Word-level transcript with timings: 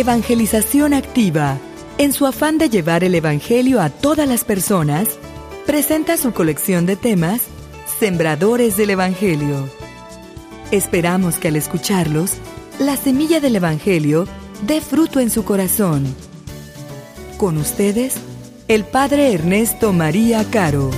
Evangelización 0.00 0.92
Activa, 0.92 1.58
en 1.96 2.12
su 2.12 2.26
afán 2.26 2.58
de 2.58 2.68
llevar 2.68 3.02
el 3.02 3.14
Evangelio 3.14 3.80
a 3.80 3.88
todas 3.88 4.28
las 4.28 4.44
personas, 4.44 5.08
presenta 5.64 6.18
su 6.18 6.34
colección 6.34 6.84
de 6.84 6.96
temas 6.96 7.40
Sembradores 7.98 8.76
del 8.76 8.90
Evangelio. 8.90 9.70
Esperamos 10.70 11.38
que 11.38 11.48
al 11.48 11.56
escucharlos, 11.56 12.32
la 12.78 12.98
semilla 12.98 13.40
del 13.40 13.56
Evangelio 13.56 14.28
dé 14.66 14.82
fruto 14.82 15.18
en 15.18 15.30
su 15.30 15.46
corazón. 15.46 16.04
Con 17.38 17.56
ustedes, 17.56 18.16
el 18.68 18.84
Padre 18.84 19.32
Ernesto 19.32 19.94
María 19.94 20.44
Caro. 20.50 20.90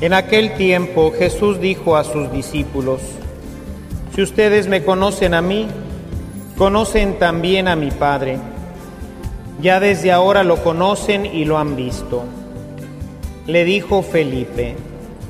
En 0.00 0.12
aquel 0.12 0.54
tiempo 0.54 1.10
Jesús 1.18 1.58
dijo 1.58 1.96
a 1.96 2.04
sus 2.04 2.30
discípulos, 2.30 3.00
Si 4.14 4.20
ustedes 4.20 4.68
me 4.68 4.84
conocen 4.84 5.32
a 5.32 5.40
mí, 5.40 5.68
conocen 6.58 7.18
también 7.18 7.66
a 7.66 7.76
mi 7.76 7.90
Padre. 7.90 8.38
Ya 9.62 9.80
desde 9.80 10.12
ahora 10.12 10.44
lo 10.44 10.62
conocen 10.62 11.24
y 11.24 11.46
lo 11.46 11.56
han 11.56 11.76
visto. 11.76 12.24
Le 13.46 13.64
dijo 13.64 14.02
Felipe, 14.02 14.76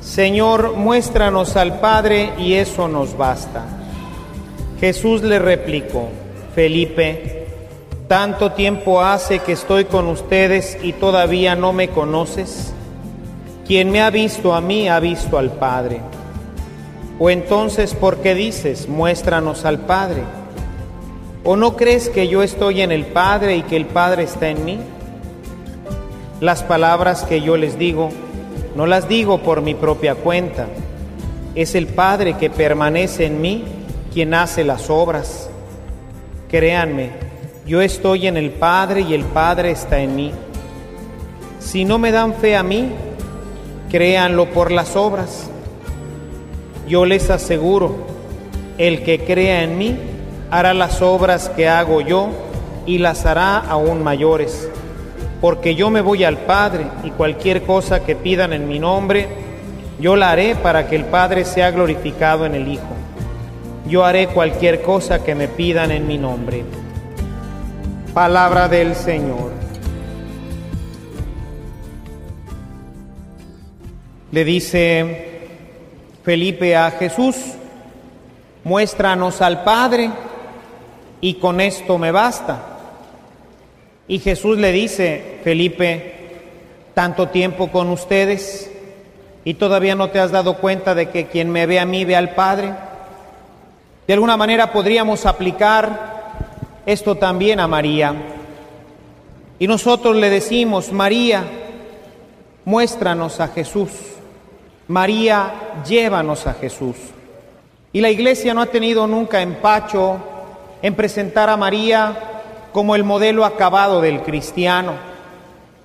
Señor, 0.00 0.74
muéstranos 0.74 1.54
al 1.54 1.78
Padre 1.78 2.32
y 2.36 2.54
eso 2.54 2.88
nos 2.88 3.16
basta. 3.16 3.64
Jesús 4.80 5.22
le 5.22 5.38
replicó, 5.38 6.08
Felipe, 6.56 7.46
¿tanto 8.08 8.50
tiempo 8.52 9.00
hace 9.00 9.38
que 9.38 9.52
estoy 9.52 9.84
con 9.84 10.08
ustedes 10.08 10.76
y 10.82 10.92
todavía 10.92 11.54
no 11.54 11.72
me 11.72 11.88
conoces? 11.88 12.72
Quien 13.66 13.90
me 13.90 14.00
ha 14.00 14.10
visto 14.10 14.54
a 14.54 14.60
mí 14.60 14.88
ha 14.88 15.00
visto 15.00 15.38
al 15.38 15.50
Padre. 15.50 16.00
O 17.18 17.30
entonces, 17.30 17.94
¿por 17.94 18.18
qué 18.18 18.34
dices, 18.34 18.88
muéstranos 18.88 19.64
al 19.64 19.80
Padre? 19.80 20.22
¿O 21.42 21.56
no 21.56 21.76
crees 21.76 22.08
que 22.08 22.28
yo 22.28 22.42
estoy 22.42 22.82
en 22.82 22.92
el 22.92 23.06
Padre 23.06 23.56
y 23.56 23.62
que 23.62 23.76
el 23.76 23.86
Padre 23.86 24.24
está 24.24 24.50
en 24.50 24.64
mí? 24.64 24.78
Las 26.40 26.62
palabras 26.62 27.24
que 27.24 27.40
yo 27.40 27.56
les 27.56 27.78
digo, 27.78 28.10
no 28.76 28.86
las 28.86 29.08
digo 29.08 29.38
por 29.38 29.62
mi 29.62 29.74
propia 29.74 30.14
cuenta. 30.14 30.66
Es 31.54 31.74
el 31.74 31.86
Padre 31.86 32.36
que 32.36 32.50
permanece 32.50 33.26
en 33.26 33.40
mí 33.40 33.64
quien 34.12 34.34
hace 34.34 34.62
las 34.62 34.90
obras. 34.90 35.50
Créanme, 36.48 37.10
yo 37.66 37.80
estoy 37.80 38.28
en 38.28 38.36
el 38.36 38.50
Padre 38.50 39.00
y 39.00 39.14
el 39.14 39.24
Padre 39.24 39.72
está 39.72 39.98
en 39.98 40.14
mí. 40.14 40.32
Si 41.58 41.84
no 41.84 41.98
me 41.98 42.12
dan 42.12 42.34
fe 42.34 42.54
a 42.54 42.62
mí, 42.62 42.92
créanlo 43.90 44.46
por 44.50 44.72
las 44.72 44.96
obras. 44.96 45.48
Yo 46.88 47.04
les 47.04 47.30
aseguro, 47.30 47.96
el 48.78 49.02
que 49.02 49.20
crea 49.20 49.62
en 49.62 49.78
mí 49.78 49.96
hará 50.50 50.74
las 50.74 51.02
obras 51.02 51.48
que 51.48 51.68
hago 51.68 52.00
yo 52.00 52.28
y 52.86 52.98
las 52.98 53.26
hará 53.26 53.58
aún 53.58 54.04
mayores, 54.04 54.68
porque 55.40 55.74
yo 55.74 55.90
me 55.90 56.00
voy 56.00 56.24
al 56.24 56.38
Padre 56.38 56.86
y 57.04 57.10
cualquier 57.10 57.62
cosa 57.62 58.04
que 58.04 58.14
pidan 58.14 58.52
en 58.52 58.68
mi 58.68 58.78
nombre, 58.78 59.28
yo 60.00 60.14
la 60.14 60.30
haré 60.30 60.54
para 60.54 60.86
que 60.88 60.96
el 60.96 61.06
Padre 61.06 61.44
sea 61.44 61.70
glorificado 61.70 62.46
en 62.46 62.54
el 62.54 62.68
Hijo. 62.68 62.94
Yo 63.88 64.04
haré 64.04 64.28
cualquier 64.28 64.82
cosa 64.82 65.24
que 65.24 65.34
me 65.34 65.48
pidan 65.48 65.90
en 65.90 66.06
mi 66.06 66.18
nombre. 66.18 66.64
Palabra 68.12 68.68
del 68.68 68.94
Señor. 68.94 69.55
Le 74.36 74.44
dice 74.44 75.48
Felipe 76.22 76.76
a 76.76 76.90
Jesús, 76.90 77.36
muéstranos 78.64 79.40
al 79.40 79.64
Padre 79.64 80.10
y 81.22 81.36
con 81.36 81.58
esto 81.58 81.96
me 81.96 82.12
basta. 82.12 82.62
Y 84.06 84.18
Jesús 84.18 84.58
le 84.58 84.72
dice, 84.72 85.40
Felipe, 85.42 86.16
tanto 86.92 87.28
tiempo 87.28 87.68
con 87.68 87.88
ustedes 87.88 88.70
y 89.42 89.54
todavía 89.54 89.94
no 89.94 90.10
te 90.10 90.20
has 90.20 90.32
dado 90.32 90.58
cuenta 90.58 90.94
de 90.94 91.08
que 91.08 91.28
quien 91.28 91.48
me 91.48 91.64
ve 91.64 91.80
a 91.80 91.86
mí 91.86 92.04
ve 92.04 92.14
al 92.14 92.34
Padre. 92.34 92.74
De 94.06 94.12
alguna 94.12 94.36
manera 94.36 94.70
podríamos 94.70 95.24
aplicar 95.24 96.82
esto 96.84 97.14
también 97.14 97.58
a 97.58 97.66
María. 97.66 98.14
Y 99.58 99.66
nosotros 99.66 100.14
le 100.14 100.28
decimos, 100.28 100.92
María, 100.92 101.42
muéstranos 102.66 103.40
a 103.40 103.48
Jesús. 103.48 104.15
María, 104.88 105.82
llévanos 105.86 106.46
a 106.46 106.54
Jesús. 106.54 106.96
Y 107.92 108.00
la 108.00 108.10
iglesia 108.10 108.54
no 108.54 108.60
ha 108.60 108.66
tenido 108.66 109.06
nunca 109.06 109.42
empacho 109.42 110.18
en 110.82 110.94
presentar 110.94 111.48
a 111.48 111.56
María 111.56 112.16
como 112.72 112.94
el 112.94 113.04
modelo 113.04 113.44
acabado 113.44 114.00
del 114.00 114.22
cristiano. 114.22 114.92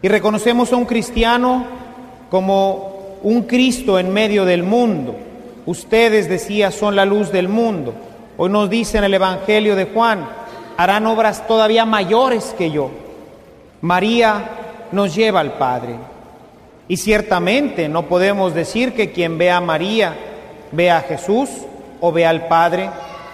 Y 0.02 0.08
reconocemos 0.08 0.72
a 0.72 0.76
un 0.76 0.86
cristiano 0.86 1.66
como 2.30 3.18
un 3.24 3.44
Cristo 3.44 3.98
en 3.98 4.14
medio 4.14 4.46
del 4.46 4.64
mundo. 4.64 5.16
Ustedes, 5.66 6.28
decía, 6.28 6.72
son 6.72 6.96
la 6.96 7.06
luz 7.06 7.32
del 7.32 7.48
mundo. 7.48 7.94
Hoy 8.38 8.50
nos 8.50 8.70
dice 8.70 8.98
en 8.98 9.04
el 9.04 9.14
Evangelio 9.14 9.76
de 9.76 9.86
Juan, 9.86 10.28
harán 10.78 11.06
obras 11.06 11.48
todavía 11.48 11.86
mayores 11.86 12.56
que 12.58 12.72
yo. 12.72 12.90
María 13.82 14.50
nos 14.92 15.16
lleva 15.16 15.40
al 15.40 15.54
Padre. 15.54 15.96
Y 16.92 16.98
ciertamente 16.98 17.88
no 17.88 18.08
podemos 18.08 18.54
decir 18.54 18.92
que 18.92 19.14
quien 19.14 19.38
ve 19.38 19.50
a 19.50 19.62
María 19.62 20.14
ve 20.74 20.92
a 20.92 21.00
Jesús 21.00 21.50
o 22.02 22.12
ve 22.12 22.26
al 22.26 22.50
Padre. 22.50 22.90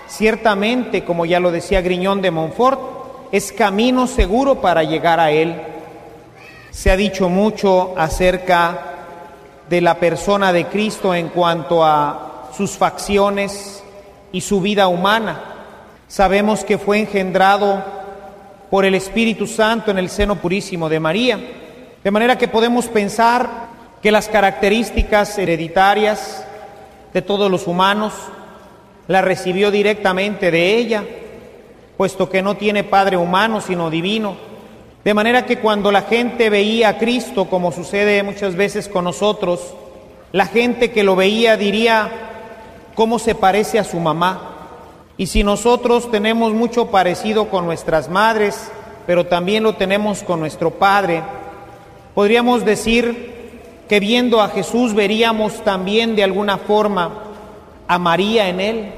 Ciertamente, 0.08 1.04
como 1.04 1.26
ya 1.26 1.40
lo 1.40 1.50
decía 1.50 1.82
Griñón 1.82 2.22
de 2.22 2.30
Montfort, 2.30 2.80
es 3.32 3.52
camino 3.52 4.06
seguro 4.06 4.62
para 4.62 4.84
llegar 4.84 5.20
a 5.20 5.32
Él. 5.32 5.60
Se 6.70 6.92
ha 6.92 6.96
dicho 6.96 7.30
mucho 7.30 7.96
acerca 7.98 8.80
de 9.68 9.82
la 9.82 9.96
persona 9.96 10.54
de 10.54 10.66
Cristo 10.66 11.16
en 11.16 11.30
cuanto 11.30 11.84
a 11.84 12.52
sus 12.56 12.78
facciones 12.78 13.84
y 14.32 14.42
su 14.42 14.62
vida 14.62 14.88
humana. 14.88 15.42
Sabemos 16.08 16.64
que 16.64 16.78
fue 16.78 17.00
engendrado 17.00 17.84
por 18.70 18.86
el 18.86 18.94
Espíritu 18.94 19.48
Santo 19.48 19.90
en 19.90 19.98
el 19.98 20.10
seno 20.10 20.36
purísimo 20.36 20.88
de 20.90 21.00
María 21.00 21.40
de 22.08 22.12
manera 22.12 22.38
que 22.38 22.48
podemos 22.48 22.88
pensar 22.88 23.50
que 24.02 24.14
las 24.14 24.30
características 24.30 25.38
hereditarias 25.38 26.42
de 27.14 27.22
todos 27.22 27.52
los 27.52 27.68
humanos 27.68 28.14
las 29.10 29.26
recibió 29.26 29.72
directamente 29.72 30.50
de 30.50 30.78
ella, 30.78 31.04
puesto 31.98 32.30
que 32.30 32.42
no 32.42 32.56
tiene 32.56 32.86
Padre 32.86 33.18
humano 33.18 33.60
sino 33.60 33.90
divino. 33.90 34.38
De 35.04 35.14
manera 35.14 35.46
que 35.46 35.60
cuando 35.60 35.92
la 35.92 36.04
gente 36.04 36.50
veía 36.50 36.88
a 36.88 36.98
Cristo, 36.98 37.50
como 37.50 37.74
sucede 37.74 38.24
muchas 38.24 38.56
veces 38.56 38.88
con 38.88 39.04
nosotros, 39.04 39.74
la 40.32 40.46
gente 40.46 40.94
que 40.94 41.04
lo 41.04 41.18
veía 41.18 41.58
diría, 41.58 42.10
¿cómo 42.96 43.20
se 43.20 43.36
parece 43.36 43.80
a 43.80 43.84
su 43.84 44.00
mamá? 44.00 44.54
Y 45.18 45.28
si 45.28 45.44
nosotros 45.44 46.10
tenemos 46.10 46.54
mucho 46.54 46.88
parecido 46.88 47.50
con 47.50 47.66
nuestras 47.66 48.08
madres, 48.08 48.72
pero 49.06 49.26
también 49.26 49.64
lo 49.64 49.76
tenemos 49.76 50.24
con 50.24 50.40
nuestro 50.40 50.72
Padre, 50.72 51.22
Podríamos 52.18 52.66
decir 52.66 53.32
que 53.88 54.00
viendo 54.00 54.42
a 54.42 54.50
Jesús 54.50 54.96
veríamos 54.96 55.64
también 55.64 56.16
de 56.16 56.24
alguna 56.24 56.58
forma 56.58 57.26
a 57.88 58.00
María 58.00 58.50
en 58.50 58.60
él, 58.60 58.92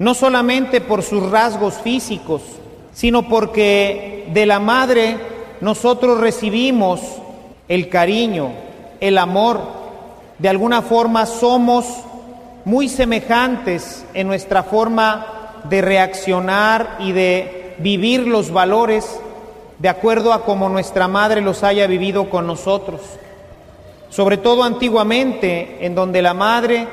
no 0.00 0.12
solamente 0.12 0.80
por 0.80 1.04
sus 1.04 1.30
rasgos 1.30 1.74
físicos, 1.74 2.42
sino 2.92 3.28
porque 3.28 4.26
de 4.32 4.44
la 4.44 4.58
madre 4.58 5.18
nosotros 5.60 6.18
recibimos 6.18 7.00
el 7.68 7.88
cariño, 7.88 8.50
el 8.98 9.18
amor, 9.18 9.60
de 10.40 10.48
alguna 10.48 10.82
forma 10.82 11.26
somos 11.26 11.86
muy 12.64 12.88
semejantes 12.88 14.04
en 14.14 14.26
nuestra 14.26 14.64
forma 14.64 15.60
de 15.70 15.80
reaccionar 15.80 16.96
y 16.98 17.12
de 17.12 17.76
vivir 17.78 18.26
los 18.26 18.50
valores 18.50 19.20
de 19.78 19.88
acuerdo 19.88 20.32
a 20.32 20.44
como 20.44 20.68
nuestra 20.68 21.08
madre 21.08 21.40
los 21.40 21.62
haya 21.62 21.86
vivido 21.86 22.28
con 22.30 22.46
nosotros. 22.46 23.00
Sobre 24.10 24.36
todo 24.36 24.64
antiguamente, 24.64 25.84
en 25.86 25.94
donde 25.94 26.22
la 26.22 26.34
madre 26.34 26.88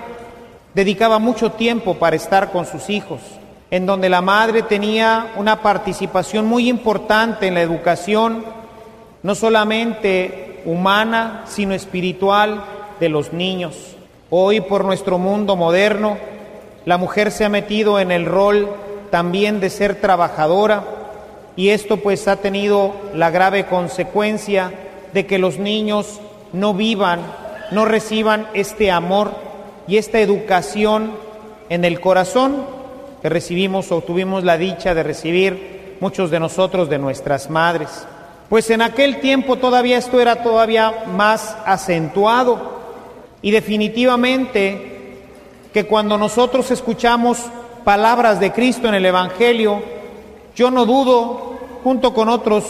dedicaba 0.73 1.19
mucho 1.19 1.51
tiempo 1.53 1.95
para 1.95 2.15
estar 2.15 2.51
con 2.51 2.65
sus 2.65 2.89
hijos, 2.89 3.21
en 3.71 3.85
donde 3.85 4.09
la 4.09 4.21
madre 4.21 4.61
tenía 4.61 5.31
una 5.37 5.61
participación 5.61 6.45
muy 6.45 6.69
importante 6.69 7.47
en 7.47 7.55
la 7.55 7.61
educación, 7.61 8.45
no 9.23 9.33
solamente 9.33 10.61
humana, 10.65 11.43
sino 11.47 11.73
espiritual 11.73 12.63
de 12.99 13.09
los 13.09 13.33
niños. 13.33 13.95
Hoy 14.29 14.61
por 14.61 14.85
nuestro 14.85 15.17
mundo 15.17 15.55
moderno, 15.55 16.17
la 16.85 16.97
mujer 16.97 17.31
se 17.31 17.45
ha 17.45 17.49
metido 17.49 17.99
en 17.99 18.11
el 18.11 18.25
rol 18.25 18.69
también 19.09 19.59
de 19.59 19.69
ser 19.69 20.01
trabajadora, 20.01 20.83
y 21.55 21.69
esto 21.69 21.97
pues 21.97 22.27
ha 22.27 22.37
tenido 22.37 22.93
la 23.13 23.29
grave 23.29 23.65
consecuencia 23.65 24.71
de 25.13 25.25
que 25.25 25.39
los 25.39 25.57
niños 25.57 26.19
no 26.51 26.73
vivan, 26.73 27.21
no 27.71 27.85
reciban 27.85 28.47
este 28.53 28.91
amor 28.91 29.31
y 29.87 29.97
esta 29.97 30.19
educación 30.19 31.11
en 31.69 31.85
el 31.85 31.99
corazón 31.99 32.65
que 33.21 33.29
recibimos 33.29 33.91
o 33.91 34.01
tuvimos 34.01 34.43
la 34.43 34.57
dicha 34.57 34.93
de 34.93 35.03
recibir 35.03 35.97
muchos 35.99 36.29
de 36.31 36.39
nosotros 36.39 36.89
de 36.89 36.99
nuestras 36.99 37.49
madres. 37.49 38.05
Pues 38.49 38.69
en 38.69 38.81
aquel 38.81 39.19
tiempo 39.21 39.55
todavía 39.55 39.97
esto 39.97 40.19
era 40.19 40.43
todavía 40.43 41.05
más 41.07 41.57
acentuado 41.65 42.75
y 43.41 43.51
definitivamente 43.51 44.95
que 45.73 45.85
cuando 45.85 46.17
nosotros 46.17 46.69
escuchamos 46.71 47.39
palabras 47.83 48.39
de 48.39 48.51
Cristo 48.51 48.87
en 48.87 48.95
el 48.95 49.05
Evangelio, 49.05 49.81
yo 50.55 50.71
no 50.71 50.85
dudo, 50.85 51.57
junto 51.83 52.13
con 52.13 52.29
otros, 52.29 52.63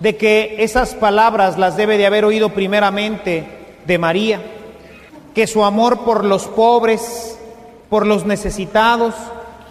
de 0.00 0.16
que 0.16 0.56
esas 0.58 0.94
palabras 0.94 1.58
las 1.58 1.76
debe 1.76 1.98
de 1.98 2.06
haber 2.06 2.24
oído 2.24 2.50
primeramente 2.50 3.44
de 3.86 3.98
María, 3.98 4.40
que 5.34 5.46
su 5.46 5.64
amor 5.64 6.00
por 6.00 6.24
los 6.24 6.46
pobres, 6.46 7.38
por 7.88 8.06
los 8.06 8.26
necesitados, 8.26 9.14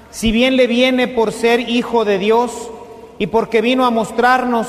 si 0.09 0.31
bien 0.31 0.57
le 0.57 0.67
viene 0.67 1.07
por 1.07 1.31
ser 1.31 1.59
hijo 1.69 2.03
de 2.03 2.17
Dios 2.17 2.51
y 3.19 3.27
porque 3.27 3.61
vino 3.61 3.85
a 3.85 3.91
mostrarnos 3.91 4.67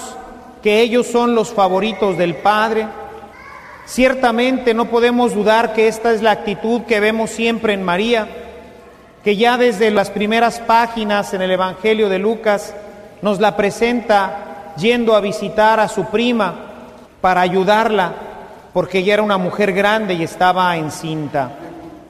que 0.63 0.81
ellos 0.81 1.07
son 1.07 1.35
los 1.35 1.51
favoritos 1.51 2.19
del 2.19 2.37
Padre, 2.37 2.87
ciertamente 3.87 4.75
no 4.75 4.87
podemos 4.87 5.35
dudar 5.35 5.73
que 5.73 5.89
esta 5.89 6.13
es 6.13 6.21
la 6.21 6.33
actitud 6.33 6.83
que 6.83 7.01
vemos 7.01 7.31
siempre 7.31 7.73
en 7.73 7.83
María, 7.83 8.48
que 9.29 9.37
ya 9.37 9.59
desde 9.59 9.91
las 9.91 10.09
primeras 10.09 10.59
páginas 10.59 11.35
en 11.35 11.43
el 11.43 11.51
Evangelio 11.51 12.09
de 12.09 12.19
Lucas 12.19 12.75
nos 13.21 13.39
la 13.41 13.59
presenta 13.59 14.73
yendo 14.79 15.15
a 15.15 15.21
visitar 15.21 15.79
a 15.81 15.89
su 15.89 16.07
prima 16.07 16.55
para 17.21 17.43
ayudarla, 17.43 18.15
porque 18.73 19.01
ella 19.01 19.13
era 19.13 19.23
una 19.23 19.37
mujer 19.37 19.75
grande 19.75 20.15
y 20.15 20.23
estaba 20.23 20.75
encinta. 20.79 21.51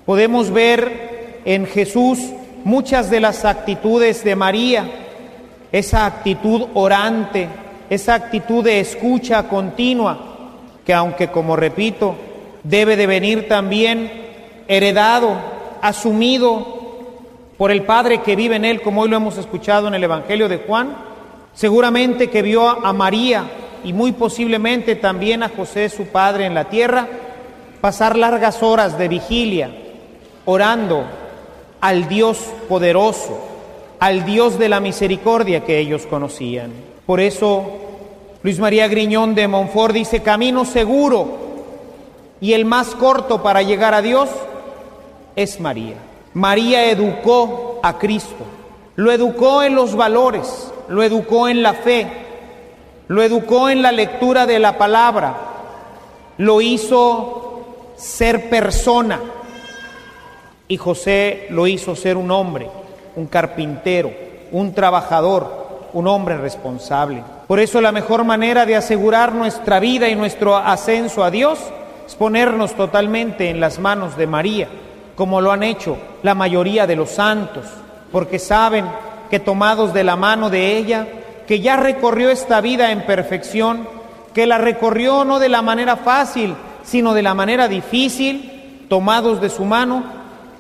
Podemos 0.07 0.53
ver 0.53 1.41
en 1.45 1.67
Jesús 1.67 2.21
muchas 2.63 3.11
de 3.11 3.19
las 3.19 3.45
actitudes 3.45 4.23
de 4.23 4.37
María, 4.37 4.89
esa 5.73 6.07
actitud 6.07 6.69
orante, 6.75 7.49
esa 7.91 8.15
actitud 8.15 8.63
de 8.63 8.79
escucha 8.79 9.49
continua, 9.49 10.21
que 10.87 10.95
aunque 10.95 11.33
como 11.33 11.57
repito, 11.57 12.15
debe 12.63 12.95
de 12.95 13.09
venir 13.09 13.49
también 13.49 14.09
heredado, 14.69 15.37
asumido 15.83 16.78
por 17.59 17.73
el 17.73 17.83
Padre 17.83 18.23
que 18.23 18.37
vive 18.37 18.57
en 18.57 18.65
él, 18.65 18.81
como 18.81 19.03
hoy 19.03 19.11
lo 19.11 19.17
hemos 19.17 19.37
escuchado 19.37 19.89
en 19.89 19.95
el 19.95 20.05
Evangelio 20.05 20.49
de 20.49 20.59
Juan, 20.59 20.97
seguramente 21.53 22.31
que 22.31 22.41
vio 22.41 22.69
a 22.69 22.93
María 22.93 23.51
y 23.83 23.93
muy 23.93 24.13
posiblemente 24.13 24.95
también 24.95 25.43
a 25.43 25.49
José, 25.49 25.89
su 25.89 26.07
padre, 26.07 26.47
en 26.47 26.55
la 26.55 26.67
tierra, 26.67 27.09
pasar 27.81 28.17
largas 28.17 28.63
horas 28.63 28.97
de 28.97 29.09
vigilia, 29.09 29.71
orando 30.45 31.05
al 31.81 32.09
Dios 32.09 32.39
poderoso, 32.69 33.39
al 33.99 34.25
Dios 34.25 34.57
de 34.59 34.69
la 34.69 34.79
misericordia 34.79 35.65
que 35.65 35.79
ellos 35.79 36.07
conocían. 36.07 36.71
Por 37.07 37.19
eso 37.19 37.65
Luis 38.45 38.61
María 38.61 38.87
Griñón 38.87 39.35
de 39.35 39.49
Montfort 39.49 39.95
dice, 39.95 40.23
camino 40.23 40.65
seguro 40.65 41.49
y 42.41 42.53
el 42.53 42.65
más 42.65 42.95
corto 42.95 43.43
para 43.43 43.63
llegar 43.63 43.95
a 43.95 44.03
Dios 44.03 44.29
es 45.35 45.59
María. 45.59 46.08
María 46.39 46.85
educó 46.89 47.81
a 47.83 47.99
Cristo, 47.99 48.45
lo 48.95 49.11
educó 49.11 49.65
en 49.65 49.75
los 49.75 49.97
valores, 49.97 50.73
lo 50.89 51.03
educó 51.03 51.49
en 51.49 51.65
la 51.65 51.75
fe, 51.75 52.07
lo 53.09 53.25
educó 53.25 53.69
en 53.69 53.83
la 53.83 53.91
lectura 53.91 54.47
de 54.47 54.61
la 54.61 54.79
palabra, 54.79 55.35
lo 56.37 56.61
hizo 56.61 57.91
ser 57.97 58.49
persona. 58.49 59.19
Y 60.69 60.77
José 60.77 61.49
lo 61.51 61.67
hizo 61.67 61.97
ser 61.97 62.17
un 62.17 62.31
hombre, 62.31 62.71
un 63.17 63.27
carpintero, 63.27 64.13
un 64.53 64.73
trabajador, 64.75 65.89
un 65.93 66.07
hombre 66.07 66.37
responsable. 66.37 67.25
Por 67.49 67.59
eso 67.59 67.81
la 67.81 67.91
mejor 67.91 68.23
manera 68.23 68.65
de 68.65 68.77
asegurar 68.77 69.35
nuestra 69.35 69.81
vida 69.81 70.09
y 70.09 70.15
nuestro 70.15 70.57
ascenso 70.57 71.25
a 71.25 71.33
Dios 71.33 71.59
es 72.07 72.15
ponernos 72.15 72.75
totalmente 72.75 73.51
en 73.51 73.59
las 73.59 73.81
manos 73.81 74.17
de 74.17 74.29
María 74.29 74.69
como 75.19 75.41
lo 75.41 75.51
han 75.51 75.65
hecho 75.65 75.99
la 76.23 76.37
mayoría 76.37 76.87
de 76.87 76.95
los 76.95 77.11
santos, 77.11 77.65
porque 78.13 78.39
saben 78.39 78.87
que 79.29 79.41
tomados 79.41 79.93
de 79.93 80.05
la 80.05 80.15
mano 80.15 80.49
de 80.49 80.77
ella, 80.77 81.09
que 81.45 81.59
ya 81.59 81.77
recorrió 81.77 82.31
esta 82.31 82.61
vida 82.61 82.93
en 82.93 83.05
perfección, 83.05 83.89
que 84.33 84.47
la 84.47 84.59
recorrió 84.59 85.25
no 85.25 85.41
de 85.41 85.49
la 85.49 85.61
manera 85.61 85.97
fácil, 85.97 86.55
sino 86.85 87.15
de 87.15 87.23
la 87.23 87.35
manera 87.35 87.67
difícil, 87.67 88.87
tomados 88.89 89.41
de 89.41 89.51
su 89.51 89.65
mano, 89.65 90.05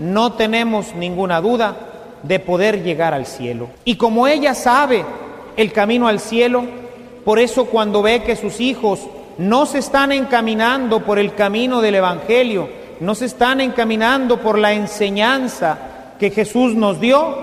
no 0.00 0.32
tenemos 0.32 0.92
ninguna 0.96 1.40
duda 1.40 1.76
de 2.24 2.40
poder 2.40 2.82
llegar 2.82 3.14
al 3.14 3.26
cielo. 3.26 3.68
Y 3.84 3.94
como 3.94 4.26
ella 4.26 4.54
sabe 4.54 5.04
el 5.56 5.70
camino 5.70 6.08
al 6.08 6.18
cielo, 6.18 6.64
por 7.24 7.38
eso 7.38 7.66
cuando 7.66 8.02
ve 8.02 8.24
que 8.24 8.34
sus 8.34 8.58
hijos 8.58 9.06
no 9.38 9.66
se 9.66 9.78
están 9.78 10.10
encaminando 10.10 10.98
por 11.04 11.20
el 11.20 11.36
camino 11.36 11.80
del 11.80 11.94
Evangelio, 11.94 12.77
no 13.00 13.14
se 13.14 13.26
están 13.26 13.60
encaminando 13.60 14.40
por 14.40 14.58
la 14.58 14.72
enseñanza 14.72 15.78
que 16.18 16.30
Jesús 16.30 16.74
nos 16.74 17.00
dio, 17.00 17.36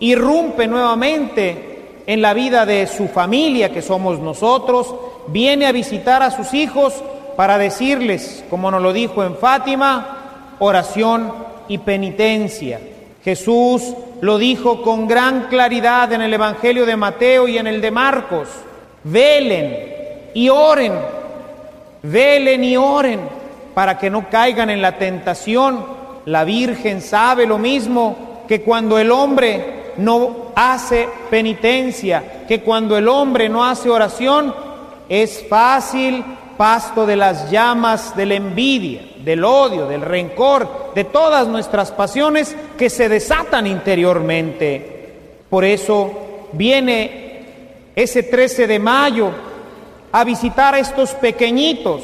irrumpe 0.00 0.66
nuevamente 0.66 2.02
en 2.06 2.20
la 2.20 2.34
vida 2.34 2.66
de 2.66 2.86
su 2.86 3.08
familia, 3.08 3.72
que 3.72 3.82
somos 3.82 4.18
nosotros, 4.18 4.94
viene 5.28 5.66
a 5.66 5.72
visitar 5.72 6.22
a 6.22 6.30
sus 6.30 6.52
hijos 6.52 6.94
para 7.36 7.58
decirles, 7.58 8.44
como 8.50 8.70
nos 8.70 8.82
lo 8.82 8.92
dijo 8.92 9.24
en 9.24 9.36
Fátima, 9.36 10.56
oración 10.58 11.32
y 11.68 11.78
penitencia. 11.78 12.80
Jesús 13.24 13.94
lo 14.20 14.36
dijo 14.36 14.82
con 14.82 15.06
gran 15.06 15.48
claridad 15.48 16.12
en 16.12 16.22
el 16.22 16.34
Evangelio 16.34 16.84
de 16.84 16.96
Mateo 16.96 17.48
y 17.48 17.56
en 17.56 17.66
el 17.66 17.80
de 17.80 17.90
Marcos. 17.90 18.48
Velen 19.04 20.30
y 20.34 20.48
oren, 20.48 20.92
velen 22.02 22.64
y 22.64 22.76
oren 22.76 23.41
para 23.74 23.98
que 23.98 24.10
no 24.10 24.28
caigan 24.28 24.70
en 24.70 24.82
la 24.82 24.98
tentación. 24.98 25.84
La 26.26 26.44
Virgen 26.44 27.00
sabe 27.00 27.46
lo 27.46 27.58
mismo 27.58 28.44
que 28.46 28.62
cuando 28.62 28.98
el 28.98 29.10
hombre 29.10 29.92
no 29.96 30.52
hace 30.54 31.08
penitencia, 31.30 32.44
que 32.46 32.60
cuando 32.60 32.96
el 32.96 33.08
hombre 33.08 33.48
no 33.48 33.64
hace 33.64 33.90
oración, 33.90 34.54
es 35.08 35.44
fácil 35.48 36.24
pasto 36.56 37.06
de 37.06 37.16
las 37.16 37.50
llamas 37.50 38.14
de 38.16 38.26
la 38.26 38.34
envidia, 38.34 39.02
del 39.24 39.44
odio, 39.44 39.86
del 39.86 40.02
rencor, 40.02 40.92
de 40.94 41.04
todas 41.04 41.48
nuestras 41.48 41.90
pasiones 41.90 42.54
que 42.78 42.90
se 42.90 43.08
desatan 43.08 43.66
interiormente. 43.66 45.14
Por 45.48 45.64
eso 45.64 46.10
viene 46.52 47.44
ese 47.96 48.22
13 48.22 48.66
de 48.66 48.78
mayo 48.78 49.30
a 50.12 50.24
visitar 50.24 50.74
a 50.74 50.78
estos 50.78 51.12
pequeñitos 51.14 52.02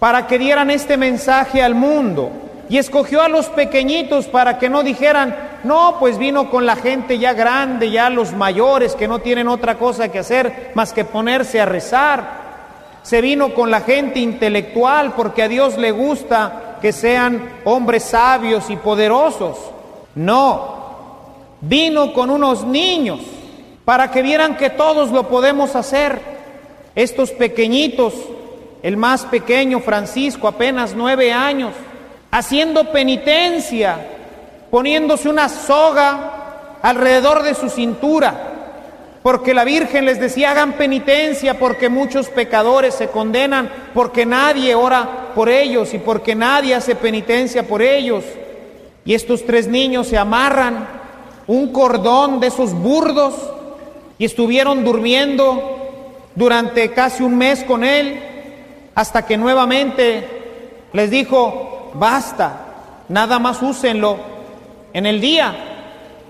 para 0.00 0.26
que 0.26 0.38
dieran 0.38 0.70
este 0.70 0.96
mensaje 0.96 1.62
al 1.62 1.76
mundo. 1.76 2.32
Y 2.68 2.78
escogió 2.78 3.22
a 3.22 3.28
los 3.28 3.46
pequeñitos 3.46 4.26
para 4.26 4.58
que 4.58 4.70
no 4.70 4.82
dijeran, 4.82 5.36
no, 5.62 5.96
pues 6.00 6.18
vino 6.18 6.50
con 6.50 6.66
la 6.66 6.76
gente 6.76 7.18
ya 7.18 7.34
grande, 7.34 7.90
ya 7.90 8.08
los 8.10 8.32
mayores 8.32 8.94
que 8.94 9.06
no 9.06 9.18
tienen 9.18 9.46
otra 9.46 9.76
cosa 9.76 10.10
que 10.10 10.20
hacer 10.20 10.72
más 10.74 10.92
que 10.92 11.04
ponerse 11.04 11.60
a 11.60 11.66
rezar. 11.66 12.40
Se 13.02 13.20
vino 13.20 13.54
con 13.54 13.70
la 13.70 13.82
gente 13.82 14.20
intelectual 14.20 15.12
porque 15.14 15.42
a 15.42 15.48
Dios 15.48 15.76
le 15.76 15.90
gusta 15.90 16.78
que 16.80 16.92
sean 16.92 17.60
hombres 17.64 18.04
sabios 18.04 18.70
y 18.70 18.76
poderosos. 18.76 19.58
No, 20.14 20.76
vino 21.60 22.12
con 22.12 22.30
unos 22.30 22.64
niños 22.64 23.20
para 23.84 24.10
que 24.10 24.22
vieran 24.22 24.56
que 24.56 24.70
todos 24.70 25.10
lo 25.10 25.28
podemos 25.28 25.76
hacer. 25.76 26.40
Estos 26.94 27.32
pequeñitos 27.32 28.14
el 28.82 28.96
más 28.96 29.24
pequeño 29.26 29.80
Francisco, 29.80 30.48
apenas 30.48 30.94
nueve 30.94 31.32
años, 31.32 31.72
haciendo 32.30 32.90
penitencia, 32.92 33.98
poniéndose 34.70 35.28
una 35.28 35.48
soga 35.48 36.78
alrededor 36.82 37.42
de 37.42 37.54
su 37.54 37.68
cintura, 37.68 38.46
porque 39.22 39.52
la 39.52 39.64
Virgen 39.64 40.06
les 40.06 40.18
decía, 40.18 40.52
hagan 40.52 40.74
penitencia 40.74 41.58
porque 41.58 41.90
muchos 41.90 42.28
pecadores 42.28 42.94
se 42.94 43.08
condenan, 43.08 43.70
porque 43.92 44.24
nadie 44.24 44.74
ora 44.74 45.32
por 45.34 45.50
ellos 45.50 45.92
y 45.92 45.98
porque 45.98 46.34
nadie 46.34 46.74
hace 46.74 46.94
penitencia 46.94 47.66
por 47.66 47.82
ellos. 47.82 48.24
Y 49.04 49.12
estos 49.12 49.44
tres 49.44 49.68
niños 49.68 50.06
se 50.06 50.16
amarran 50.16 50.88
un 51.46 51.70
cordón 51.70 52.40
de 52.40 52.46
esos 52.46 52.72
burdos 52.72 53.34
y 54.16 54.24
estuvieron 54.24 54.84
durmiendo 54.84 55.76
durante 56.34 56.90
casi 56.92 57.22
un 57.22 57.36
mes 57.36 57.62
con 57.64 57.84
él 57.84 58.29
hasta 59.00 59.24
que 59.24 59.38
nuevamente 59.38 60.28
les 60.92 61.10
dijo, 61.10 61.90
basta, 61.94 62.66
nada 63.08 63.38
más 63.38 63.62
úsenlo 63.62 64.18
en 64.92 65.06
el 65.06 65.22
día. 65.22 65.54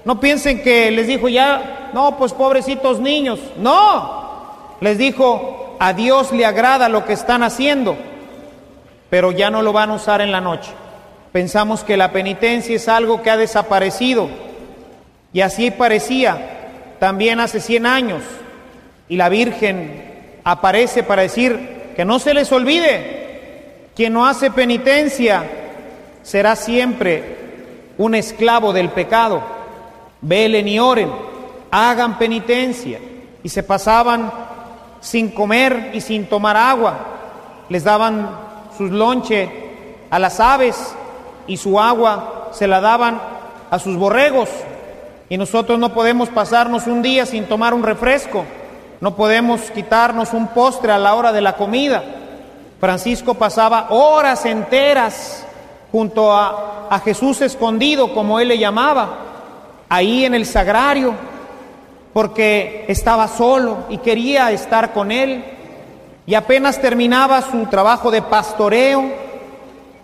No 0.05 0.21
piensen 0.21 0.63
que 0.63 0.89
les 0.93 1.09
dijo, 1.09 1.29
ya 1.29 1.91
no, 1.93 2.17
pues 2.17 2.33
pobrecitos 2.33 3.01
niños. 3.01 3.41
No, 3.57 4.77
les 4.81 4.99
dijo, 4.99 5.77
a 5.81 5.95
Dios 5.95 6.31
le 6.31 6.47
agrada 6.47 6.89
lo 6.89 7.05
que 7.05 7.15
están 7.15 7.43
haciendo, 7.43 7.97
pero 9.11 9.33
ya 9.33 9.51
no 9.51 9.63
lo 9.63 9.73
van 9.73 9.91
a 9.91 9.95
usar 9.95 10.21
en 10.21 10.31
la 10.31 10.41
noche. 10.41 10.71
Pensamos 11.33 11.83
que 11.83 11.97
la 11.97 12.13
penitencia 12.13 12.77
es 12.77 12.87
algo 12.87 13.21
que 13.21 13.31
ha 13.31 13.37
desaparecido 13.37 14.29
y 15.33 15.41
así 15.41 15.73
parecía 15.73 16.95
también 17.01 17.41
hace 17.41 17.59
100 17.59 17.87
años. 17.87 18.23
Y 19.09 19.17
la 19.17 19.29
Virgen 19.29 20.05
aparece 20.45 21.03
para 21.03 21.23
decir 21.23 21.80
que 22.01 22.05
no 22.07 22.19
se 22.19 22.33
les 22.33 22.51
olvide, 22.51 23.91
quien 23.95 24.15
no 24.15 24.25
hace 24.25 24.51
penitencia 24.51 25.45
será 26.23 26.57
siempre 26.57 27.93
un 27.99 28.15
esclavo 28.15 28.73
del 28.73 28.89
pecado. 28.89 29.43
Velen 30.23 30.67
y 30.67 30.79
oren, 30.81 31.13
hagan 31.71 32.17
penitencia. 32.17 32.99
Y 33.43 33.51
se 33.51 33.63
pasaban 33.63 34.33
sin 35.03 35.29
comer 35.29 35.91
y 35.93 36.01
sin 36.01 36.25
tomar 36.25 36.57
agua. 36.57 37.01
Les 37.69 37.85
daban 37.85 38.31
sus 38.79 38.91
lonche 38.91 39.51
a 40.09 40.19
las 40.19 40.41
aves 40.41 40.95
y 41.47 41.59
su 41.59 41.79
agua 41.79 42.49
se 42.53 42.67
la 42.67 42.81
daban 42.81 43.21
a 43.71 43.79
sus 43.79 43.99
borregos. 43.99 44.49
Y 45.29 45.37
nosotros 45.37 45.79
no 45.79 45.93
podemos 45.93 46.31
pasarnos 46.31 46.87
un 46.87 47.03
día 47.03 47.27
sin 47.27 47.45
tomar 47.45 47.75
un 47.75 47.83
refresco, 47.83 48.47
no 49.01 49.17
podemos 49.17 49.61
quitarnos 49.71 50.33
un 50.33 50.49
postre 50.49 50.93
a 50.93 50.99
la 50.99 51.15
hora 51.15 51.33
de 51.33 51.41
la 51.41 51.55
comida. 51.55 52.03
Francisco 52.79 53.35
pasaba 53.35 53.87
horas 53.91 54.45
enteras 54.47 55.47
junto 55.93 56.33
a, 56.33 56.89
a 56.91 56.99
Jesús 57.01 57.41
escondido, 57.41 58.15
como 58.15 58.41
él 58.41 58.49
le 58.49 58.59
llamaba, 58.59 59.19
ahí 59.89 60.25
en 60.25 60.35
el 60.35 60.47
sagrario, 60.47 61.15
porque 62.13 62.85
estaba 62.89 63.29
solo 63.29 63.85
y 63.89 63.99
quería 63.99 64.51
estar 64.51 64.93
con 64.93 65.11
él. 65.13 65.45
Y 66.27 66.35
apenas 66.35 66.81
terminaba 66.81 67.43
su 67.43 67.67
trabajo 67.67 68.11
de 68.11 68.23
pastoreo, 68.23 69.31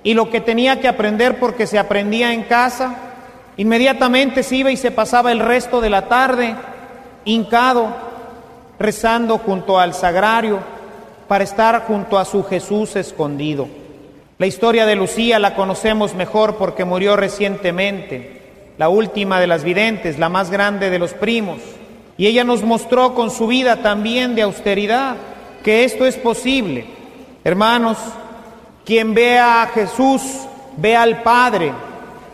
y 0.07 0.15
lo 0.15 0.31
que 0.31 0.41
tenía 0.41 0.81
que 0.81 0.87
aprender 0.87 1.41
porque 1.41 1.67
se 1.67 1.81
aprendía 1.81 2.33
en 2.33 2.45
casa, 2.45 2.95
inmediatamente 3.57 4.45
se 4.45 4.55
iba 4.55 4.71
y 4.71 4.77
se 4.77 4.93
pasaba 4.93 5.33
el 5.33 5.41
resto 5.41 5.81
de 5.81 5.91
la 5.91 6.03
tarde 6.03 6.55
hincado, 7.25 7.89
rezando 8.79 9.39
junto 9.39 9.79
al 9.79 9.95
sagrario 9.95 10.59
para 11.29 11.45
estar 11.45 11.87
junto 11.87 12.19
a 12.19 12.25
su 12.25 12.45
Jesús 12.45 12.97
escondido. 12.97 13.69
La 14.39 14.47
historia 14.47 14.85
de 14.87 14.97
Lucía 14.97 15.39
la 15.39 15.55
conocemos 15.55 16.15
mejor 16.15 16.57
porque 16.57 16.85
murió 16.85 17.17
recientemente, 17.17 18.43
la 18.79 18.89
última 18.89 19.41
de 19.41 19.47
las 19.47 19.65
videntes, 19.65 20.19
la 20.19 20.29
más 20.29 20.51
grande 20.51 20.91
de 20.91 20.99
los 20.99 21.15
primos. 21.15 21.59
Y 22.19 22.27
ella 22.27 22.45
nos 22.45 22.63
mostró 22.63 23.15
con 23.15 23.31
su 23.31 23.47
vida 23.47 23.77
también 23.77 24.35
de 24.35 24.43
austeridad 24.43 25.17
que 25.65 25.85
esto 25.85 26.07
es 26.07 26.17
posible. 26.17 26.87
Hermanos, 27.45 27.97
quien 28.85 29.15
vea 29.15 29.63
a 29.63 29.67
Jesús, 29.69 30.23
ve 30.77 30.95
al 30.95 31.23
Padre. 31.23 31.73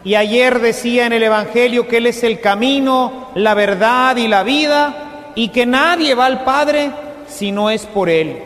Y 0.04 0.16
ayer 0.16 0.60
decía 0.60 1.06
en 1.06 1.12
el 1.12 1.22
Evangelio 1.22 1.86
que 1.86 1.98
Él 1.98 2.06
es 2.06 2.24
el 2.24 2.40
camino, 2.40 3.28
la 3.34 3.54
verdad 3.54 4.16
y 4.16 4.26
la 4.26 4.42
vida, 4.42 5.11
y 5.34 5.48
que 5.48 5.66
nadie 5.66 6.14
va 6.14 6.26
al 6.26 6.44
Padre 6.44 6.90
si 7.28 7.52
no 7.52 7.70
es 7.70 7.86
por 7.86 8.08
Él. 8.08 8.36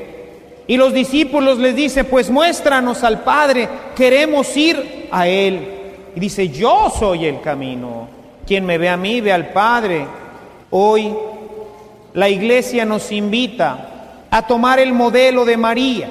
Y 0.66 0.76
los 0.76 0.92
discípulos 0.92 1.58
les 1.58 1.76
dice, 1.76 2.04
pues 2.04 2.30
muéstranos 2.30 3.04
al 3.04 3.20
Padre, 3.20 3.68
queremos 3.94 4.56
ir 4.56 5.08
a 5.10 5.28
Él. 5.28 5.68
Y 6.14 6.20
dice, 6.20 6.48
yo 6.48 6.90
soy 6.90 7.26
el 7.26 7.40
camino. 7.40 8.08
Quien 8.46 8.64
me 8.64 8.78
ve 8.78 8.88
a 8.88 8.96
mí, 8.96 9.20
ve 9.20 9.32
al 9.32 9.50
Padre. 9.50 10.06
Hoy 10.70 11.14
la 12.14 12.28
iglesia 12.28 12.84
nos 12.84 13.12
invita 13.12 14.24
a 14.30 14.46
tomar 14.46 14.78
el 14.78 14.92
modelo 14.92 15.44
de 15.44 15.56
María 15.56 16.08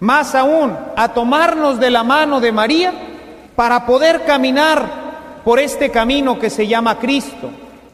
más 0.00 0.34
aún 0.34 0.76
a 0.96 1.08
tomarnos 1.08 1.78
de 1.78 1.90
la 1.90 2.02
mano 2.02 2.40
de 2.40 2.52
María 2.52 2.92
para 3.54 3.86
poder 3.86 4.24
caminar 4.24 5.40
por 5.44 5.58
este 5.58 5.90
camino 5.90 6.38
que 6.38 6.50
se 6.50 6.66
llama 6.66 6.98
Cristo, 6.98 7.50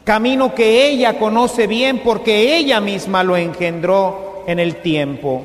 camino 0.07 0.55
que 0.55 0.87
ella 0.87 1.19
conoce 1.19 1.67
bien 1.67 1.99
porque 1.99 2.55
ella 2.55 2.79
misma 2.79 3.25
lo 3.25 3.35
engendró 3.35 4.45
en 4.47 4.57
el 4.57 4.77
tiempo. 4.77 5.43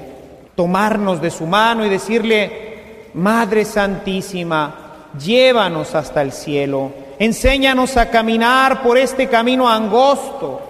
Tomarnos 0.55 1.21
de 1.21 1.33
su 1.33 1.47
mano 1.47 1.85
y 1.85 1.89
decirle, 1.89 3.09
Madre 3.15 3.65
Santísima, 3.65 5.09
llévanos 5.19 5.97
hasta 5.97 6.23
el 6.23 6.31
cielo, 6.31 6.93
enséñanos 7.19 7.97
a 7.97 8.09
caminar 8.09 8.85
por 8.85 8.97
este 8.97 9.27
camino 9.27 9.69
angosto, 9.69 10.61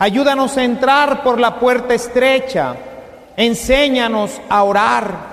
ayúdanos 0.00 0.56
a 0.56 0.64
entrar 0.64 1.22
por 1.22 1.38
la 1.38 1.60
puerta 1.60 1.94
estrecha, 1.94 2.74
Enséñanos 3.36 4.40
a 4.48 4.64
orar. 4.64 5.30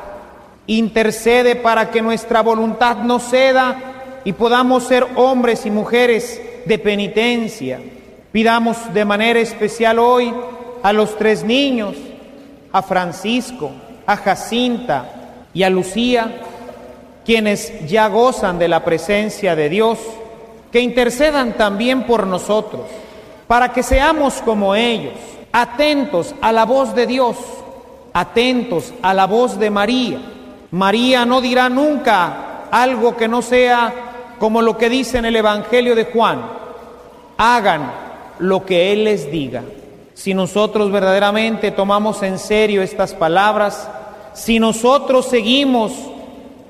Intercede 0.67 1.55
para 1.55 1.89
que 1.89 2.01
nuestra 2.01 2.41
voluntad 2.41 2.97
no 2.97 3.19
ceda 3.19 4.21
y 4.23 4.33
podamos 4.33 4.83
ser 4.83 5.05
hombres 5.15 5.65
y 5.65 5.71
mujeres 5.71 6.41
de 6.67 6.79
penitencia. 6.79 7.79
Pidamos 8.31 8.93
de 8.93 9.05
manera 9.05 9.39
especial 9.39 9.99
hoy 9.99 10.33
a 10.83 10.93
los 10.93 11.17
tres 11.17 11.43
niños, 11.43 11.95
a 12.71 12.81
Francisco, 12.81 13.71
a 14.05 14.17
Jacinta 14.17 15.45
y 15.53 15.63
a 15.63 15.69
Lucía, 15.69 16.41
quienes 17.25 17.87
ya 17.87 18.07
gozan 18.07 18.59
de 18.59 18.67
la 18.67 18.83
presencia 18.83 19.55
de 19.55 19.69
Dios, 19.69 19.99
que 20.71 20.81
intercedan 20.81 21.53
también 21.53 22.03
por 22.03 22.27
nosotros, 22.27 22.81
para 23.47 23.73
que 23.73 23.83
seamos 23.83 24.35
como 24.41 24.75
ellos, 24.75 25.13
atentos 25.51 26.35
a 26.41 26.51
la 26.51 26.65
voz 26.65 26.93
de 26.93 27.07
Dios 27.07 27.37
atentos 28.17 28.93
a 29.03 29.13
la 29.13 29.27
voz 29.27 29.59
de 29.59 29.69
María. 29.69 30.19
María 30.71 31.23
no 31.23 31.39
dirá 31.39 31.69
nunca 31.69 32.63
algo 32.71 33.15
que 33.15 33.27
no 33.27 33.43
sea 33.43 34.06
como 34.39 34.61
lo 34.61 34.77
que 34.77 34.89
dice 34.89 35.17
en 35.17 35.25
el 35.25 35.35
Evangelio 35.35 35.95
de 35.95 36.05
Juan. 36.05 36.41
Hagan 37.37 37.91
lo 38.39 38.65
que 38.65 38.93
Él 38.93 39.03
les 39.03 39.31
diga. 39.31 39.63
Si 40.13 40.33
nosotros 40.33 40.91
verdaderamente 40.91 41.71
tomamos 41.71 42.23
en 42.23 42.39
serio 42.39 42.81
estas 42.81 43.13
palabras, 43.13 43.89
si 44.33 44.59
nosotros 44.59 45.27
seguimos 45.27 45.93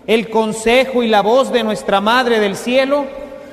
el 0.05 0.29
consejo 0.29 1.03
y 1.03 1.07
la 1.07 1.21
voz 1.21 1.51
de 1.51 1.63
nuestra 1.63 2.01
Madre 2.01 2.39
del 2.39 2.55
Cielo, 2.55 3.05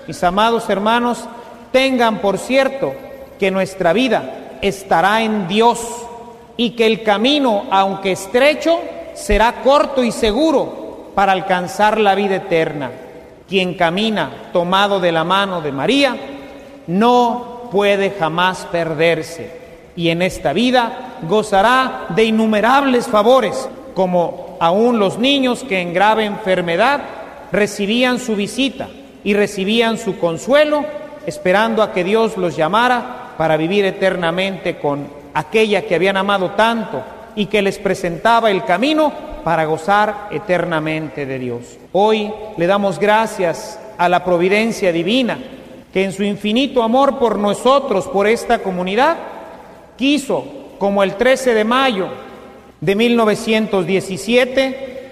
mis 0.06 0.22
amados 0.22 0.68
hermanos, 0.68 1.24
tengan 1.72 2.20
por 2.20 2.38
cierto 2.38 2.92
que 3.38 3.50
nuestra 3.50 3.92
vida 3.92 4.58
estará 4.62 5.22
en 5.22 5.48
Dios 5.48 5.80
y 6.56 6.70
que 6.70 6.86
el 6.86 7.02
camino, 7.02 7.64
aunque 7.70 8.12
estrecho, 8.12 8.78
será 9.14 9.62
corto 9.62 10.02
y 10.04 10.12
seguro 10.12 11.12
para 11.14 11.32
alcanzar 11.32 11.98
la 11.98 12.14
vida 12.14 12.36
eterna. 12.36 12.90
Quien 13.54 13.74
camina 13.74 14.50
tomado 14.52 14.98
de 14.98 15.12
la 15.12 15.22
mano 15.22 15.60
de 15.60 15.70
María 15.70 16.16
no 16.88 17.68
puede 17.70 18.10
jamás 18.10 18.66
perderse. 18.72 19.48
Y 19.94 20.08
en 20.08 20.22
esta 20.22 20.52
vida 20.52 21.18
gozará 21.22 22.06
de 22.08 22.24
innumerables 22.24 23.06
favores, 23.06 23.68
como 23.94 24.56
aún 24.58 24.98
los 24.98 25.20
niños 25.20 25.62
que 25.62 25.80
en 25.80 25.94
grave 25.94 26.24
enfermedad 26.24 27.00
recibían 27.52 28.18
su 28.18 28.34
visita 28.34 28.88
y 29.22 29.34
recibían 29.34 29.98
su 29.98 30.18
consuelo, 30.18 30.84
esperando 31.24 31.80
a 31.84 31.92
que 31.92 32.02
Dios 32.02 32.36
los 32.36 32.56
llamara 32.56 33.34
para 33.38 33.56
vivir 33.56 33.84
eternamente 33.84 34.80
con 34.80 35.06
aquella 35.32 35.82
que 35.82 35.94
habían 35.94 36.16
amado 36.16 36.50
tanto 36.56 37.04
y 37.36 37.46
que 37.46 37.62
les 37.62 37.78
presentaba 37.78 38.50
el 38.50 38.64
camino 38.64 39.12
para 39.44 39.64
gozar 39.64 40.28
eternamente 40.30 41.26
de 41.26 41.38
Dios. 41.38 41.76
Hoy 41.92 42.32
le 42.56 42.66
damos 42.66 42.98
gracias 42.98 43.78
a 43.98 44.08
la 44.08 44.24
providencia 44.24 44.92
divina 44.92 45.38
que 45.92 46.04
en 46.04 46.12
su 46.12 46.24
infinito 46.24 46.82
amor 46.82 47.18
por 47.18 47.38
nosotros, 47.38 48.08
por 48.08 48.26
esta 48.26 48.58
comunidad, 48.58 49.16
quiso, 49.96 50.44
como 50.78 51.04
el 51.04 51.14
13 51.14 51.54
de 51.54 51.64
mayo 51.64 52.08
de 52.80 52.96
1917, 52.96 55.10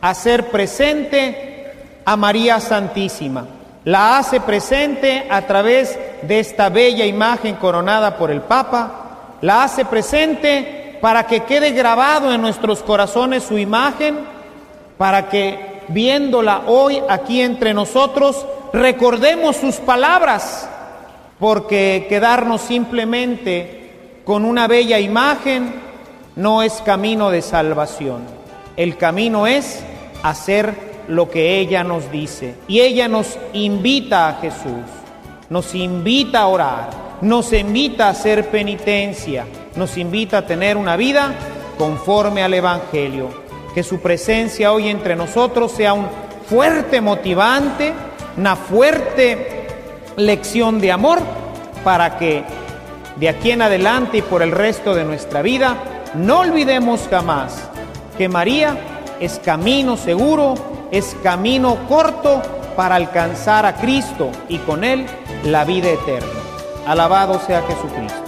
hacer 0.00 0.48
presente 0.48 1.70
a 2.04 2.16
María 2.16 2.58
Santísima. 2.58 3.46
La 3.84 4.18
hace 4.18 4.40
presente 4.40 5.26
a 5.30 5.42
través 5.42 5.96
de 6.22 6.40
esta 6.40 6.70
bella 6.70 7.06
imagen 7.06 7.54
coronada 7.54 8.16
por 8.16 8.32
el 8.32 8.40
Papa, 8.40 9.36
la 9.42 9.62
hace 9.62 9.84
presente 9.84 10.75
para 11.00 11.26
que 11.26 11.44
quede 11.44 11.70
grabado 11.72 12.32
en 12.32 12.40
nuestros 12.40 12.82
corazones 12.82 13.44
su 13.44 13.58
imagen, 13.58 14.16
para 14.98 15.28
que 15.28 15.82
viéndola 15.88 16.62
hoy 16.66 17.02
aquí 17.08 17.40
entre 17.40 17.74
nosotros, 17.74 18.46
recordemos 18.72 19.56
sus 19.56 19.76
palabras, 19.76 20.68
porque 21.38 22.06
quedarnos 22.08 22.62
simplemente 22.62 24.20
con 24.24 24.44
una 24.44 24.66
bella 24.66 24.98
imagen 24.98 25.74
no 26.34 26.62
es 26.62 26.82
camino 26.82 27.30
de 27.30 27.42
salvación. 27.42 28.22
El 28.76 28.96
camino 28.96 29.46
es 29.46 29.82
hacer 30.22 30.74
lo 31.08 31.30
que 31.30 31.58
ella 31.58 31.84
nos 31.84 32.10
dice. 32.10 32.56
Y 32.68 32.80
ella 32.80 33.08
nos 33.08 33.38
invita 33.52 34.28
a 34.28 34.34
Jesús, 34.34 34.84
nos 35.48 35.74
invita 35.74 36.40
a 36.40 36.46
orar 36.48 37.05
nos 37.20 37.52
invita 37.52 38.06
a 38.06 38.10
hacer 38.10 38.50
penitencia, 38.50 39.46
nos 39.74 39.96
invita 39.96 40.38
a 40.38 40.46
tener 40.46 40.76
una 40.76 40.96
vida 40.96 41.34
conforme 41.78 42.42
al 42.42 42.54
Evangelio. 42.54 43.46
Que 43.74 43.82
su 43.82 44.00
presencia 44.00 44.72
hoy 44.72 44.88
entre 44.88 45.16
nosotros 45.16 45.72
sea 45.72 45.92
un 45.92 46.06
fuerte 46.48 47.00
motivante, 47.00 47.92
una 48.36 48.56
fuerte 48.56 49.66
lección 50.16 50.80
de 50.80 50.92
amor 50.92 51.18
para 51.84 52.18
que 52.18 52.42
de 53.16 53.28
aquí 53.28 53.50
en 53.50 53.62
adelante 53.62 54.18
y 54.18 54.22
por 54.22 54.42
el 54.42 54.52
resto 54.52 54.94
de 54.94 55.04
nuestra 55.04 55.42
vida 55.42 55.76
no 56.14 56.40
olvidemos 56.40 57.06
jamás 57.10 57.68
que 58.16 58.28
María 58.28 58.76
es 59.20 59.38
camino 59.44 59.96
seguro, 59.96 60.54
es 60.90 61.16
camino 61.22 61.76
corto 61.88 62.42
para 62.76 62.96
alcanzar 62.96 63.66
a 63.66 63.76
Cristo 63.76 64.30
y 64.48 64.58
con 64.58 64.84
Él 64.84 65.06
la 65.44 65.64
vida 65.64 65.90
eterna. 65.90 66.35
Alabado 66.86 67.38
sea 67.44 67.60
Jesucristo. 67.62 68.22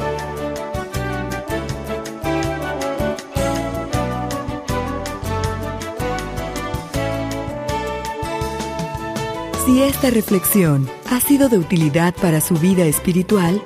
Si 9.65 9.83
esta 9.83 10.11
reflexión 10.11 10.91
ha 11.09 11.21
sido 11.21 11.49
de 11.49 11.59
utilidad 11.59 12.13
para 12.21 12.41
su 12.41 12.57
vida 12.57 12.85
espiritual, 12.85 13.63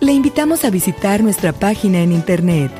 le 0.00 0.12
invitamos 0.12 0.64
a 0.64 0.70
visitar 0.70 1.22
nuestra 1.22 1.52
página 1.52 2.00
en 2.00 2.12
internet 2.12 2.72